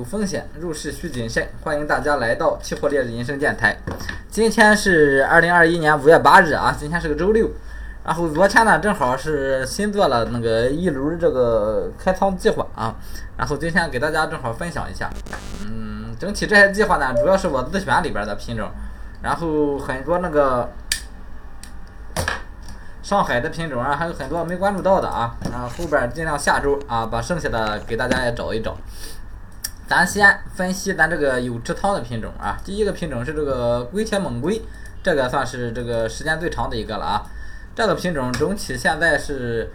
[0.00, 1.46] 有风险，入市需谨慎。
[1.62, 3.76] 欢迎大家来到期货烈日人生电台。
[4.30, 7.50] 今天是二零二一年五月八日啊，今天是个周六。
[8.02, 12.96] 然后昨天呢，正好是新做了那个一轮这个开仓计划啊。
[13.36, 15.10] 然后今天给大家正好分享一下。
[15.66, 18.70] 嗯，整体这些计划呢，主要是我自选里边的品种，
[19.20, 20.72] 然后很多那个
[23.02, 25.36] 上海的品种啊，还有很多没关注到的啊。
[25.52, 28.74] 啊，后边尽量下周啊，把剩下的给大家也找一找。
[29.90, 34.62] 咱先分析咱这个有持仓的品种啊，第一个品种是这个硅铁锰硅，
[35.02, 37.26] 这个算是这个时间最长的一个了啊。
[37.74, 39.68] 这个品种整体现在是，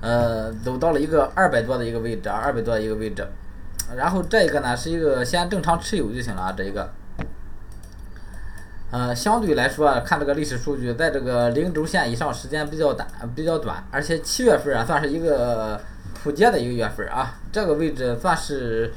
[0.00, 3.24] 呃，走到了一个二百多的一个位置啊，二百多的一个位置。
[3.94, 6.90] 然后这个呢是一个先正常持有就行了啊，这一个。
[8.90, 15.80] 呃，相对来说看这个历史数据，在这个零轴线以上时间比较短，比较短，而且七月份啊算是一个
[16.12, 18.92] 普跌的一个月份啊，这个位置算是。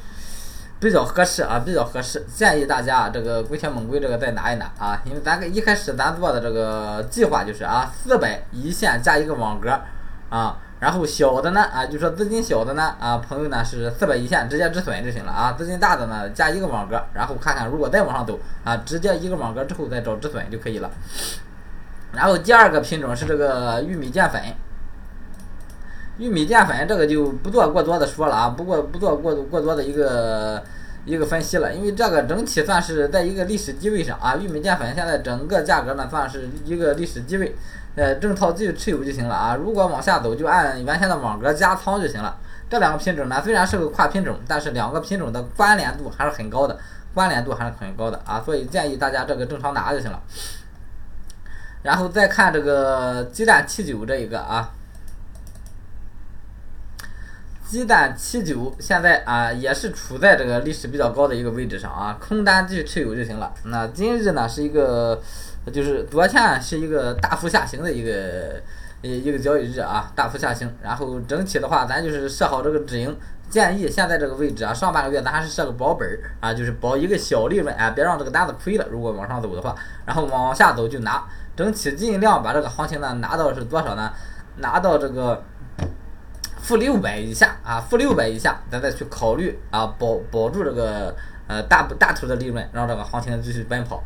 [0.79, 9.71] 比较合适啊，比较合适，建议大家啊这个硅铁锰硅这个再拿一拿啊，因为咱一开始咱做的这个计划就是啊，四百一线加一个网格
[10.29, 20.91] 啊，然后小的呢啊，就说资金小的呢啊，朋友呢是四百一线直接止损就行了啊，资金大的呢加一个网格，然后看看如果再往上走啊，直接一个网格之后再找止损就可以了。
[22.13, 24.39] 然后第二个品种是这个玉米淀粉。
[26.19, 30.63] 玉米淀粉这个就不做过多的说了啊，不过不做过过多的一个
[31.07, 34.35] 一个分析了，因为这个整体算是在一个历史低位上啊。
[34.35, 37.55] 玉米淀粉现在整个价格呢算是一个历史低位，
[37.95, 39.55] 呃，正套继续持有就行了啊。
[39.55, 42.37] 如果往下走，就按原先的网格加仓就行了。
[42.69, 46.77] 这两个品种呢虽然是个跨品种，但是两个品种的关联度还是很高的，
[47.13, 50.21] 关联度还是很高的啊，所以建议大家这个正常拿就行了。
[51.83, 54.73] 然后再看这个鸡蛋七九这一个啊。
[57.67, 63.53] 鸡蛋七九现在啊也是处在这个历史比较高的一个位置上啊，空单继续持有就行了。
[63.65, 65.21] 那今日呢是一个，
[65.73, 68.61] 就是昨天是一个大幅下行的一个
[69.01, 70.73] 一一个交易日啊，大幅下行。
[70.81, 73.13] 然后整体的话，咱就是设好这个止盈，
[73.49, 78.87] 建议现在这个位置啊，上半个月咱还是设个保本儿啊，就是保一个小利润啊，别让这个单子亏了。
[78.89, 81.21] 如果往上走的话，然后往下走就拿，
[81.53, 84.09] 整体尽量把这个行情呢拿到是多少呢？
[84.59, 85.43] 拿到这个。
[86.67, 91.15] 负六百以下啊，负六百以下，咱再去考虑啊，保保住这个
[91.47, 94.03] 呃大大头的利润，让这个行情继续奔跑。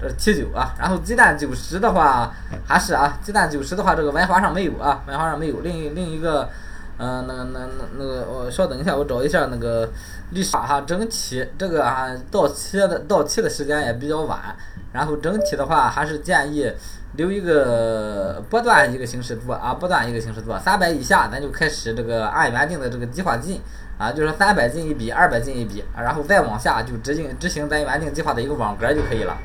[0.00, 2.34] 这是七九啊，然后鸡蛋九十的话，
[2.66, 5.60] 还是啊，鸡蛋九十的话，这个文华上没有啊，文华上没有。
[5.60, 6.50] 另另一个，
[6.96, 9.88] 嗯，那那那那个，我稍等一下，我找一下那个
[10.30, 14.56] 历史哈，整体这个啊到期的到期的时间也比较晚，
[14.92, 16.68] 然后整体的话还是建议。
[17.14, 23.60] 留一个波段一个形式做啊，波段一个形式做，三百以下咱就开始这个按原定的这个计划进
[23.98, 29.36] 啊，就是三百进一笔，二百进一笔，然后再往下就执行执行咱原定计划的一个网格就可以了。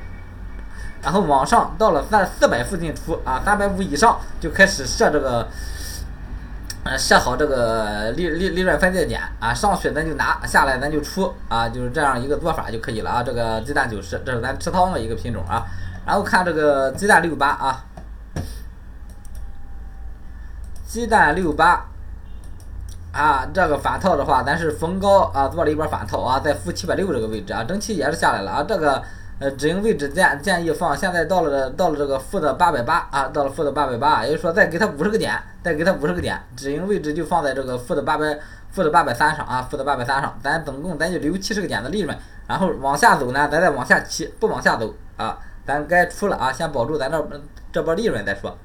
[1.01, 5.47] 然后往上到了三四百附近出啊，三百五以上就开始设这个，
[6.83, 13.23] 呃，设好这个利利利润分界点啊，上去咱就拿下来咱就出啊，就是这样一个做法就可以了啊。
[13.23, 15.65] 这个鸡蛋九十，这是咱持仓的一个品种啊。
[16.05, 17.85] 然后看这个鸡蛋六八啊，
[20.85, 21.85] 鸡蛋六八
[23.13, 28.65] 啊，这个反套的话，咱是逢高啊做了一波反套啊，在负七百六这个位置啊，整体也是下来了啊。
[28.67, 29.01] 这个
[29.39, 38.37] 呃止盈位置建建议放，现在到了到了这个负的八百八啊，到了负的八百八，也就是说再给它五十个点，再给它五十个点，止盈位置就放在这个负的八百
[38.71, 45.37] 负的八百三上啊，负的八百三上，咱总共咱就留七十个点的利润，然后往下走呢，咱再往下骑，不往下走啊。
[45.65, 47.41] 咱该出了啊，先保住咱这
[47.71, 48.57] 这波利润再说。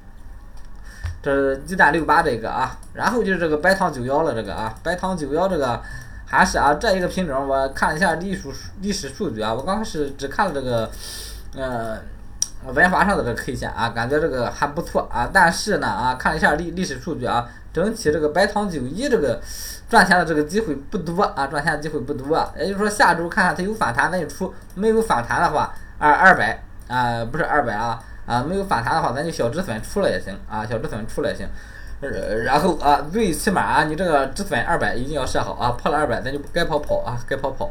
[1.21, 5.81] 这是鸡蛋六八这个啊，然后就是这个白糖九幺了这个啊，白糖九幺这个
[6.25, 8.47] 还是啊这一个品种，我看一下历史
[8.81, 10.89] 历史数据啊，我刚开始只看了这个
[11.55, 11.99] 呃
[12.73, 19.41] 文华上的这个 K 线啊，感觉这个还不错啊，但是呢啊看一下历历史数据啊，整体这个白糖九一这个
[19.89, 26.63] 赚钱的这个机会不多啊，赚钱的机会不多，也就是说下周看看它有反弹再出，没有反弹的话二二百。
[26.89, 31.47] 啊，不是二百啊，啊，没有反弹的话，咱就小止损出了也行啊，小止损出了也行。
[32.01, 32.09] 呃，
[32.43, 37.69] 然后啊，最起码啊，你这个止损二百一定要设好啊，破了二百咱就该跑跑啊，该跑跑。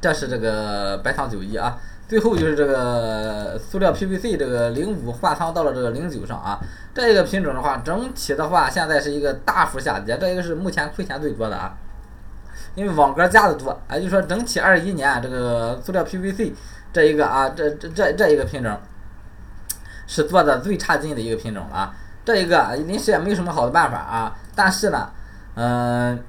[0.00, 1.78] 这是这个白糖九一啊，
[2.08, 6.58] 最后就是这个塑料 PVC 这个零五换仓到了这个零九上啊，
[6.92, 11.76] 这一个品种的话，整体的话现在是一个大幅下跌，这一个是目前亏钱最多的啊，
[12.74, 16.52] 因为网格加的多，啊就说整体二一年这个塑料 PVC。
[16.92, 18.78] 这一个啊，这这这这一个品种
[20.06, 21.94] 是做的最差劲的一个品种了啊！
[22.24, 25.10] 这一个临时也没有什么好的办法啊，但是呢，
[25.54, 26.22] 嗯，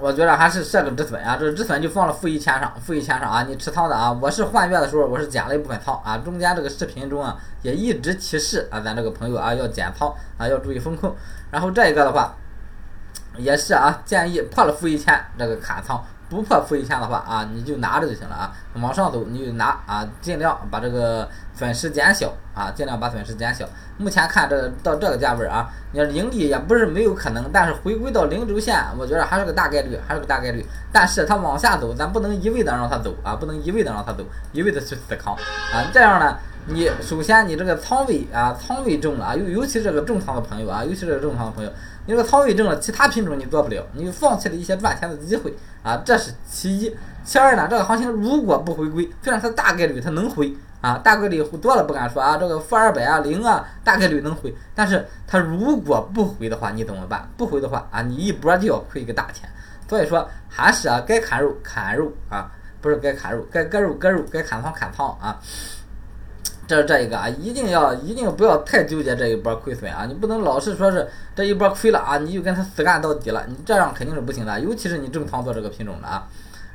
[0.00, 11.14] 我觉得还是设个止损啊，这个止损就放了负一千上，负一千上啊，你持仓的啊，我是换月的时候我是减了一部分仓啊，中间这个视频中啊也一直提示啊，咱这个朋友啊要减仓啊，要注意风控，
[11.50, 12.34] 然后这一个的话
[13.36, 16.02] 也是啊，建议破了负一千这个砍仓。
[16.28, 18.52] 不破负一千的话啊，你就拿着就行了啊。
[18.74, 23.64] 往上走你就拿啊，尽量把这个损失减小啊，尽量把损失减小。
[23.98, 30.66] 目前看这到这个价位啊，你要盈利也不是没有可能，但是回归到零轴线，我觉得还是个大概率，还是个大概率。
[30.92, 35.88] 但是它往下走，咱不能一味的让它走啊，不能一味的让它走，一味的去死扛啊。
[35.92, 36.36] 这样呢，
[36.68, 41.70] 你首先你这个仓位啊，仓位重了啊，尤尤其这个重仓的朋友啊，尤其是重仓的朋友。
[42.06, 45.54] 你这个仓位重了，其他品种你做不了，你放弃了一些赚钱的机会
[45.84, 46.96] 啊，这是其一。
[47.24, 54.52] 其二呢，这个行情如果不回归，虽然它大概率它能回啊，大概率多了不敢说啊，这个负二百啊零啊，大概率能回。
[54.74, 57.28] 但是它如果不回的话，你怎么办？
[57.36, 59.48] 不回的话啊，你一波就要亏一个大钱。
[59.88, 65.38] 所以说还是啊，该砍肉砍肉啊，不是该砍肉，该割肉割肉，该砍仓砍仓啊。
[66.66, 70.04] 这是这一个啊，一定要一定不要太纠结这一波亏损啊！
[70.04, 74.58] 你不能老是说是这一波亏了啊，你就跟他死干到底了，你这样肯定是不行的。
[74.58, 76.26] 尤其是你正常做这个品种的啊，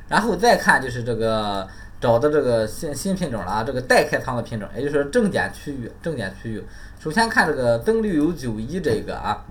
[0.08, 1.68] 然后再看就是这个
[2.00, 6.64] 找的这个新新品种了啊，这个待开仓的品种，也就是正点区域，正点区域。
[6.98, 9.44] 首先看这个增绿油九一这一个啊，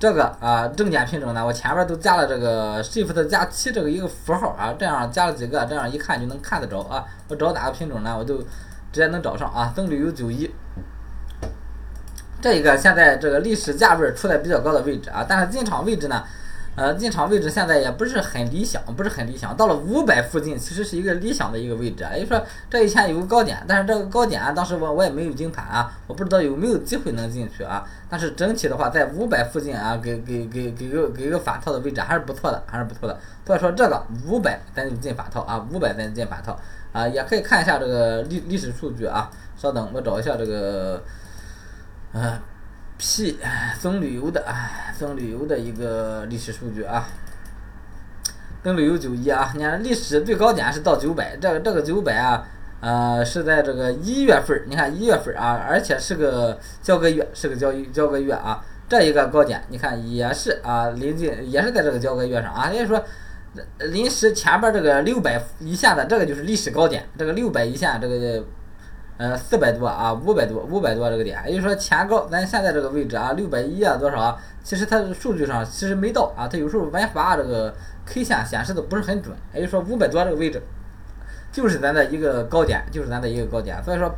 [0.00, 7.04] 这个啊正点品种呢，我前面都加了这个 shift 加七这个一个符号啊，这样加了几个，这样一看就能看得着啊。
[7.28, 8.42] 我找哪个品种呢，我就。
[8.92, 10.50] 直接能找上啊，增旅游九一，
[12.40, 16.24] 这一个现在这个历史价位处在比较高的位置啊，但是进场位置呢，
[16.74, 19.56] 呃，进场位置现在也不是很理想，不是很理想。
[19.56, 22.12] 到了五百附近，其实是一个理想的一个位置啊。
[22.14, 27.84] 也就是说，这一天有个高点，但是这个高点啊当时我我也没有盯盘啊，我不知道有没有机会能进去啊。
[28.08, 33.18] 但是整体的话，在五百附近啊，给给给给个给个反套的位置还是不错的，还是不错的。
[33.46, 36.58] 所以说这个五百咱就进反套啊，五百咱进反套。
[36.92, 39.30] 啊，也可以看一下这个历历史数据啊。
[39.56, 41.02] 稍等，我找一下这个，
[42.12, 42.40] 呃
[42.96, 43.38] ，P
[43.78, 44.42] 增旅游的，
[44.98, 47.06] 增旅游的一个历史数据啊。
[48.64, 52.48] 增旅游九一啊，你看历史最高点是到九百，这个这个九百啊，
[52.80, 58.64] 呃，是在这个一月份你看一月份啊，而且是个交个月，是个交交个月啊。
[58.88, 63.04] 这一个高点，你看也是啊，临近也是在这个交个月上啊，也就是说。
[63.78, 67.04] 临时前边这个六百一线的，这个就是历史高点。
[67.18, 68.44] 这个六百一线，这个
[69.16, 74.38] 呃四百多啊，五百多，五百多这个点，也就是说前高，咱现在这个位置啊，六百一啊多少？
[74.62, 77.74] 其实它数据上其实没到啊，它有时候玩法这个
[78.06, 79.34] K 线显示的不是很准。
[79.52, 80.62] 也就是说五百多这个位置，
[81.50, 83.82] 就是咱的一个高点，就是咱的一个高点。
[83.82, 84.14] 所以说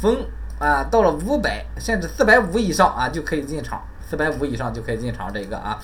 [0.00, 0.16] 逢
[0.58, 5.78] 啊到了五百甚至四百五以上啊就可以进场，四百五以上就可以进场这个啊。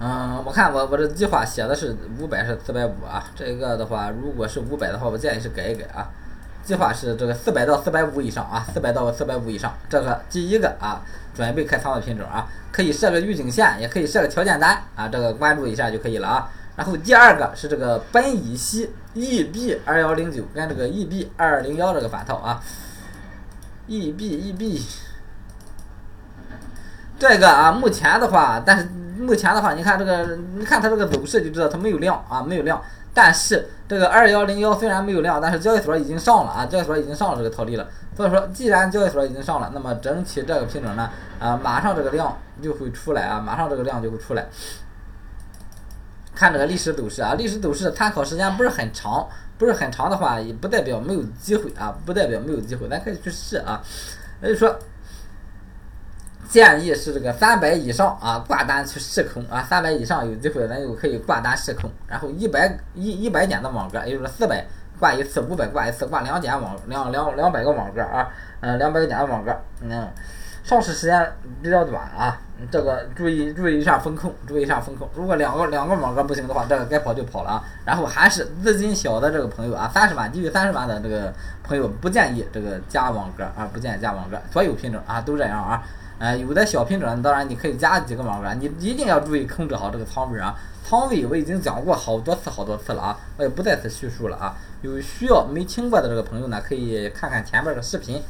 [0.00, 6.10] 嗯，我看我我这计划写的是五百是四百五啊，这个的话，如果是五百的话，我建议是改一改啊。
[6.64, 11.00] 计划是这个四百到四百五以上啊，四百到四百五以上，这个第一个啊，
[11.34, 16.50] 准备开仓的品种啊，可以设个预警线，也可以设个条件单啊，这个关注一下就可以了啊。
[16.76, 22.60] 然后第二个是这个苯乙烯 EB 二幺零九跟这个 EB 二零幺这个反套啊
[23.86, 24.82] ，EB EB
[27.18, 28.88] 这个啊，目前的话，但是。
[29.16, 32.82] 目前的话，你看这个，你看它这个走势就知道它没有量啊，没有量。
[33.16, 37.86] 但是这个二幺零幺虽然没有量，但是交易所已经上了啊，交易所已经上了这个套利了。
[38.16, 44.46] 所以说，既然交易所已经上了，那么整体这个品种呢，啊，马上这个量就会出来啊，马上这个量就会出来。
[46.34, 49.24] 看这个历史走势啊，历史走势参考时间不是很长，
[49.56, 53.80] 不是很长的话，也不代表没有机会啊，不代表没有机会，咱可以去试啊。
[54.42, 54.76] 也就是说。
[56.54, 64.64] 建议是这个三百以上啊，挂单去试空啊，三百以上有机会咱就可以挂单试空，然后一百一一百点的网格，也就是四百
[65.00, 68.28] 挂一次，五百挂一次，挂两点网两两两百个网格啊，
[68.60, 70.08] 嗯，两百点的网格，嗯，
[70.62, 81.34] 上市时间比较短啊，这个注意注意一下风控，注意一下风控，如果两个两个网格不行的话，这个该跑就跑了啊，然后还是资金小的这个朋友啊，三十万低于三十万的这个
[81.64, 85.82] 朋友不建议这个加网格啊，不建议加网格，所有品种啊都这样啊。
[86.24, 90.56] 啊，有的小品种，当然你可以加几个网格，你一定要注意控制好这个仓位啊。
[90.82, 94.56] 仓位我已经讲过好多次好多次了啊，我也不再次叙述了啊。
[94.80, 98.22] 有需要没听过的这个朋友呢，可以看看前面的视频，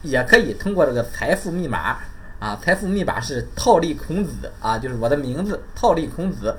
[0.00, 1.98] 也可以通过这个财富密码
[2.38, 6.56] 啊，财富密码是套利孔子啊，就是我的名字套利孔子，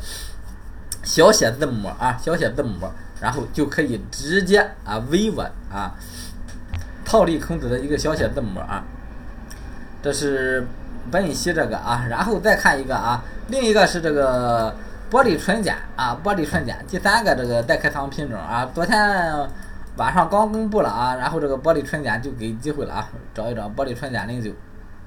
[1.03, 2.87] 小写字母啊，小写字母，
[3.19, 5.95] 然后就可以直接啊微我啊，
[7.03, 8.83] 套利孔子的一个小写字母啊。
[10.05, 10.63] 这是
[11.11, 14.71] 苯乙烯这个啊，然后再看一个啊，另一个是这个
[15.09, 16.77] 玻璃纯碱啊，玻璃纯碱。
[16.87, 18.99] 第三个这个待开仓品种啊，昨天
[19.97, 24.51] 晚上刚公布了啊，然后这个玻璃纯碱就给机会了啊，找一找玻璃纯碱零九，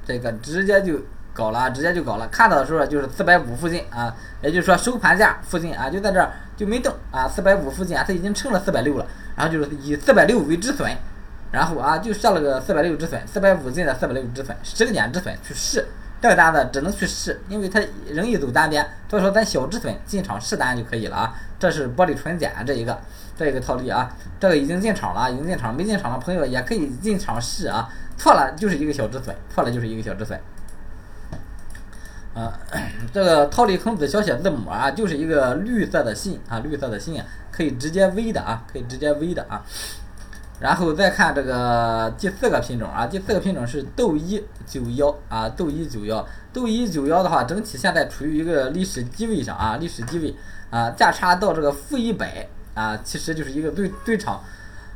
[0.04, 0.98] 这个直接就
[1.32, 2.26] 搞了，直接就搞了。
[2.26, 4.12] 看到的时候就是四百五附近啊，
[4.42, 10.90] 也就是说收盘价附近啊，就在这儿就没动啊，四百五附近啊，它已经撑了四百六了，然后就是以四百六为止损，
[11.50, 15.86] 然后啊就设了个四百六止损，四百五进的四百六止损，十个点止损去试。
[16.20, 21.34] 这个单子只能去试，因为它容易走单边，所以说咱小止损进场试单就可以了啊。
[21.60, 22.98] 这是玻璃纯碱这一个，
[23.36, 27.88] 这一个套利啊，这个已经进场了，已经进场，没进场的朋友也可以进场试啊。
[28.16, 30.40] 错了就是一个小止损，错了就是一个小止损。
[32.34, 32.52] 啊，
[33.12, 39.64] 这个套利孔子小写字母啊，就是一个绿色的信啊，绿色的信，可以直接 V 的啊，可以直接 V 的啊。
[40.60, 50.34] 然后再看这个第四个品种啊，第四个品种是豆一九幺啊，豆一九幺，豆一九幺的话，整体现在处于一个历史低位上啊，历史低位
[50.70, 54.42] 啊，价差到这个负一百啊，其实就是一个最最长，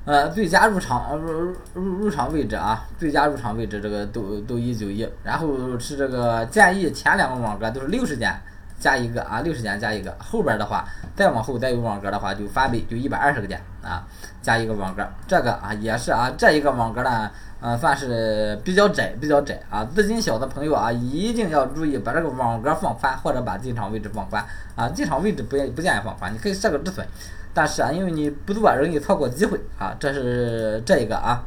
[0.05, 8.35] 呃，最佳入场入入入场位置啊，最佳入场位置这个豆豆一九一，然后是这个建议前两个网格都是六十点。
[8.81, 14.07] 加一个啊，六十点加一个，后边的话再往后再有网格的话就翻倍，就一百二十个点啊，
[14.41, 24.45] 加一个网格，这个啊也是啊，这一个网格呢，呃，算是比较窄，比较窄啊，资金小的朋友啊，一定要注意把这个网格放宽，或者把进场位置放宽
[24.77, 27.05] 啊，进场位置不不建议放宽，你可以设个止损，
[27.53, 31.45] 但是啊，因为你不做容易错过机会啊，这是这一个啊，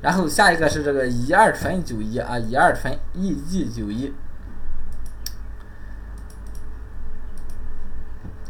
[0.00, 4.12] 然后下一个是这个一二纯九一啊，一二纯 EG 九一。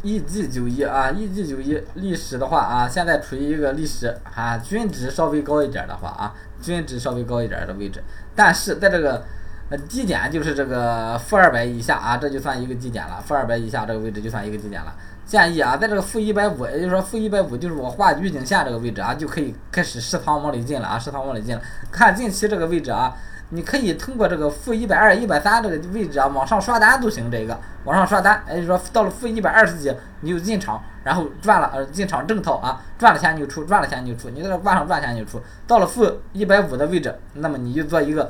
[0.01, 8.01] E G 九一啊，E G 九一历史的话啊，现在处于一个历史啊均值稍微高一点的话啊，均值稍微高一点的位置，
[8.35, 9.23] 但是在这个
[9.69, 14.95] 呃低点就是这个负二百以下啊，这就算一个低点了，负二百以下这个位置就算一个低点了。
[15.25, 21.61] 建议啊，在这个负一百五，也就是说负一百五就是我画预警线这个位置啊，就可以开始试仓往里进了啊，试仓往里进了。
[21.91, 23.13] 看近期这个位置啊。
[23.51, 27.31] 你可以通过这个负一百二、一百三这个位置啊，往上刷单都行。
[27.31, 29.91] 这个往上刷单，也就是说到了负一百二十几，
[30.21, 35.41] 你就进场，然后赚了，呃，进场正套啊，赚了钱你就出，赚了钱你就出，你在这往上赚钱你就出。
[35.65, 38.29] 到了负一百五的位置，那么你就做一个，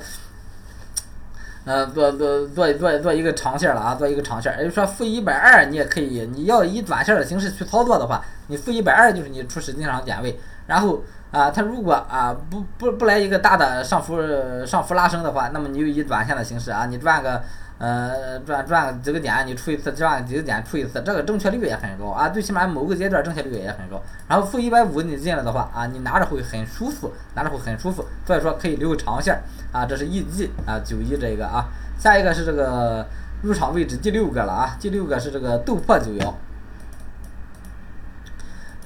[1.66, 4.54] 呃，做做做做做一个长线了啊，做一个长线。
[4.58, 11.04] 也就是说负一百二你也可以，你要以短线的形式去操作的话，你负一百二就是你初始进场点位，然后。
[11.32, 14.18] 啊，它如果啊不不不来一个大的上浮
[14.66, 17.42] 上浮拉升的话，那么你就以短线的形式啊，你赚个
[17.78, 24.02] 呃赚赚几个点，你出一次赚几个点出一次，这个正确率也很高啊，最起码某个阶段正确率也很高。
[24.28, 29.40] 然后负一百五你进了的话啊，你拿着会很舒服，拿着会很舒服，所以说可以留长线
[29.72, 29.86] 啊。
[29.86, 31.66] 这是 E G 啊九一这个啊，
[32.00, 33.06] 下一个是这个
[33.44, 36.36] 入场位置第六个了啊，第六个是这个豆粕九幺。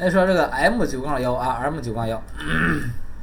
[0.04, 2.22] 再说这个 M 九杠幺啊，M 九杠幺，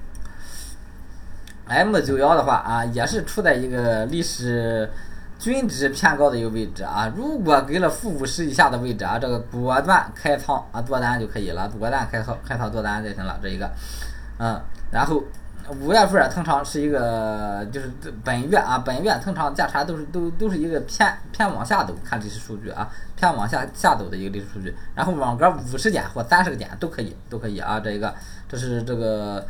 [1.69, 4.91] M 九幺的话啊，也是处在一个历史
[5.39, 7.13] 均值偏高的一个位置啊。
[7.15, 13.39] 如果给了负五十以下的位置啊，这个果断开仓啊，做单就可以了，果断开仓开仓做单就行了。
[13.43, 13.71] 这一个，
[14.39, 14.59] 嗯，
[14.91, 15.23] 然后。
[15.81, 17.91] 五月份通常是一个，就是
[18.25, 24.75] 本月啊，本月通常价差都是都都是一个偏偏往下走，看历史数据啊，偏往下下走的一个历史数据。
[24.95, 27.79] 然后网格五十点或三十个点都可以，都可以啊。
[27.79, 28.13] 这一个，
[28.49, 29.47] 这是这个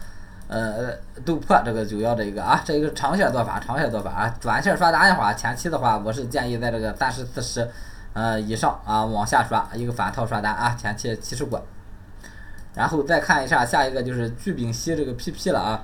[0.48, 0.92] 呃
[1.24, 4.34] 豆粕这个九幺这一个啊，这一个长线做法，长线做法啊。
[4.40, 7.66] 短线刷单的话，前期的话，我是建议在这个三十四十
[8.12, 11.64] 呃以上啊往下刷一个反套刷单啊，前期七十过。
[12.74, 15.82] 然后再看一下下一个就是聚丙烯这个 PP 了啊。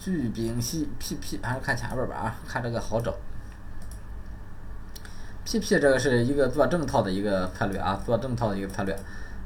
[0.00, 3.14] 聚丙烯 PP 还是看前边吧啊，看这个好找。
[5.44, 8.98] PP 这个是一个做正套的一个策略啊，做正套的一个策略。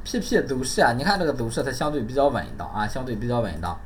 [0.04, 3.76] PP 走势啊，你看这个走势它相对比较稳当啊，相对比较稳当。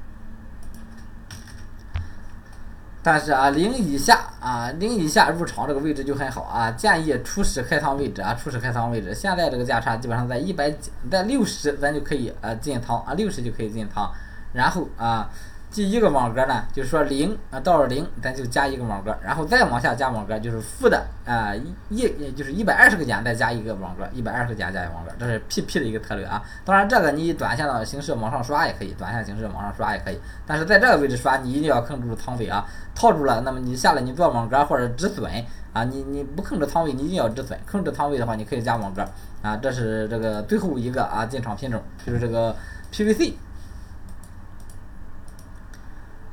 [3.02, 9.14] 但是啊，零以下啊，零以下入场这个位置就很好啊，建议初始开仓位置啊，初始开仓位置。
[9.14, 10.70] 现在这个价差基本上在一百
[11.10, 14.12] 在六十，咱就可以呃进仓啊，六十就可以进仓，
[14.52, 15.30] 然后啊。
[15.70, 21.52] 第一个网格呢，就是说零啊到了零，咱就加一个网格，然后再往下加网格，就是负的啊
[21.90, 26.42] 一就是一百二十个点再加一个网格，一百二十个点加一个网格，这是 PP 的一个策略啊。
[26.64, 35.30] 当然这个你以短线的形式往上刷也可以，短线形式往上刷也可以，但是在这个位置刷，你一定要控制住仓位啊，套住了，那么你下来你做网格或者止损
[35.74, 39.06] 啊，你你不控制仓位，你一定要止损，控制仓位的话，你可以加网格
[39.42, 39.54] 啊。
[39.58, 42.56] 这是这个最后一个啊进场品种，就是这个
[42.90, 43.34] PVC。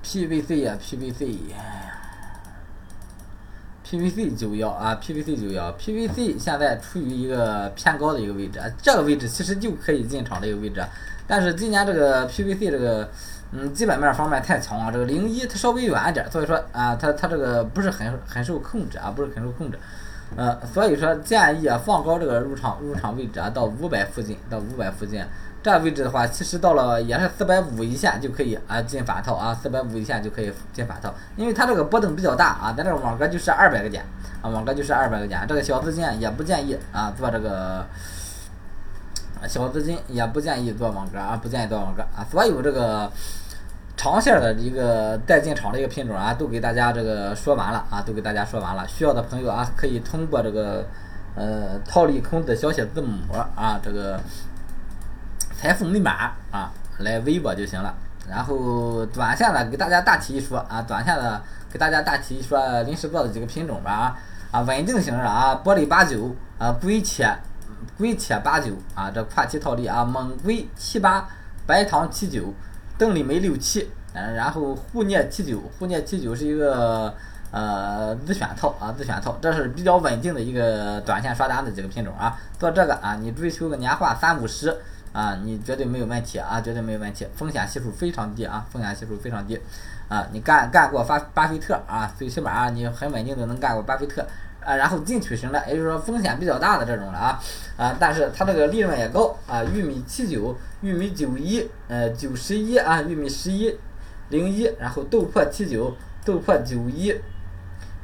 [0.05, 1.57] PVC 呀，PVC，呀
[3.83, 10.85] ，PVC 九幺啊，PVC 九幺，PVC 现在处于一个偏高的一个位置，这个位置其实就可以进场的一个位置，
[11.25, 13.09] 但是今年这个 PVC 这个
[13.51, 19.79] 嗯基本面方面太强了，这个零一它稍微远一点，所以说啊它它这个不是很很受控制啊，不是很受控制。
[20.35, 25.23] 呃，所以说建议啊放高这个入场入场位置啊，到五百附近，到五百附近，
[25.65, 34.05] 这位置的话，其实到了也是四百五一线就可以啊进反套啊，四百五一线就可以进反套，因为它这个波动比较大啊，咱这个网格就是二百个点
[34.43, 37.83] 啊，网格就是二百个点，这个小资金也不建议啊做这个
[39.47, 43.11] 小资金也不建议做网格啊，不建议做网格啊，所有这个。
[43.97, 48.85] 长线的一个带进场的一个品种啊，都给大家这个说完了啊，都给大家说完了。
[48.89, 50.85] 需要的朋友啊，可以通过这个
[51.33, 53.15] 呃套利孔子小写字母
[53.55, 54.19] 啊，这个
[55.65, 57.91] 财富密码啊来微博就行了。
[58.29, 61.41] 然后短线的给大家大体一说啊，短线的
[61.71, 64.17] 给大家大体一说临时做的几个品种吧啊
[64.51, 67.35] 啊稳定型的啊，玻璃八九啊，硅铁
[67.97, 71.27] 硅铁八九啊，这跨期套利啊，锰硅七八，
[71.65, 72.53] 白糖七九。
[72.97, 77.13] 邓丽梅六七，嗯，然后沪镍七九，沪镍七九是一个
[77.51, 82.39] 呃自选套啊，自选套，这是比较稳定的一个短线刷单的几个品种啊。
[82.57, 84.79] 做这个啊，你追求个年化三五十
[85.15, 89.57] 啊，你绝对没有问题啊，绝对没有问题，风险系数非常低啊，风险系数非常低
[90.09, 90.27] 啊。
[90.33, 94.27] 你干干过巴巴菲特啊，最起码你很稳定的能干过巴菲特。
[94.65, 97.39] 啊，然后进取型的，也就是说风险比较大的这种了啊，
[97.77, 103.77] 啊，但是它这个利润也高啊，玉米七九，玉米九一，呃，九十一啊，玉米十一
[104.29, 105.95] 零一，然后豆粕七九，
[106.25, 107.13] 豆粕九一，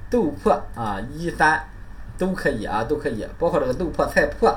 [0.08, 1.60] 豆粕啊一三
[2.16, 4.56] 都可以啊，都可以，包括这个豆粕菜粕。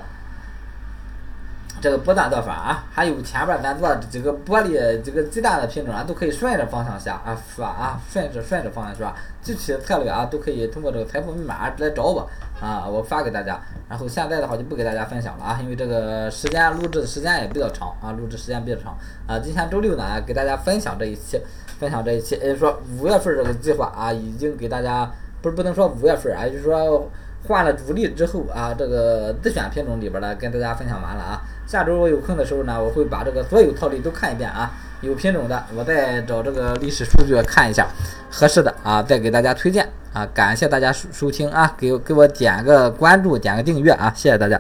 [1.85, 4.73] 这个波段做法啊，还有前边咱做这个玻璃
[5.03, 12.27] 这个鸡蛋的品种啊，都可以顺着方向下啊是吧啊，顺着顺着方向是吧，具体的策略啊都可以通过这个财富密码来找我
[12.59, 13.61] 啊，我发给大家。
[13.87, 19.39] 然后现在的话就不给大家分享了啊，因为这个时间录制的时间也比较长啊，录制时间比较长啊。
[19.39, 21.39] 今天周六呢，给大家分享这一期，
[21.79, 25.11] 分享这一期，也就是说五月份这个计划啊，已经给大家
[25.43, 27.07] 不是不能说五月份啊，就是说。
[27.47, 31.43] 换了主力之后啊，这个自选品种里边呢，跟大家分享完了啊。
[31.67, 34.71] 下周我有空的时候呢，我会把这个所有套利都看一遍啊。
[35.03, 37.87] 有品种的，我再找这个历史数据看一下，
[38.31, 40.27] 合适的啊，再给大家推荐啊。
[40.33, 44.59] 感谢大家收收听啊，给给我点个关注，点个订阅啊，谢谢大家。